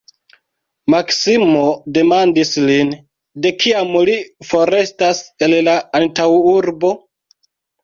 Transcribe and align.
Maksimo 0.93 1.61
demandis 1.97 2.53
lin, 2.71 2.95
de 3.45 3.53
kiam 3.65 3.93
li 4.11 4.17
forestas 4.55 5.23
el 5.49 5.57
la 5.71 5.79
antaŭurbo? 6.03 6.95